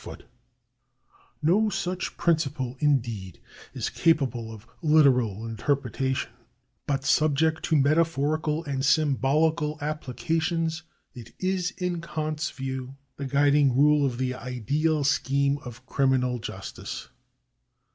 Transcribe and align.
^ 0.01 0.21
No 1.43 1.69
such 1.69 2.17
principle, 2.17 2.75
indeed, 2.79 3.39
is 3.75 3.91
capable 3.91 4.51
of 4.51 4.65
literal 4.81 5.45
interpretation; 5.45 6.31
but 6.87 7.03
sub 7.05 7.35
ject 7.37 7.61
to 7.65 7.75
metaphorical 7.75 8.63
and 8.63 8.83
symbolical 8.83 9.77
applications 9.79 10.81
it 11.13 11.33
is 11.37 11.69
in 11.77 12.01
Kant's 12.01 12.49
view 12.49 12.95
the 13.17 13.27
guiding 13.27 13.75
rule 13.77 14.03
of 14.03 14.17
the 14.17 14.33
ideal 14.33 15.03
scheme 15.03 15.59
of 15.59 15.85
criminal 15.85 16.39
justice. 16.39 17.09